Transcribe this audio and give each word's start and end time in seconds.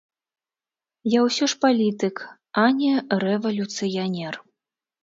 Я 1.13 1.19
ўсе 1.27 1.45
ж 1.53 1.59
палітык, 1.65 2.15
а 2.63 2.65
не 2.81 2.93
рэвалюцыянер. 3.27 4.33